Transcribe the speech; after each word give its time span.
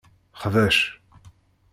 Xbec. 0.41 0.77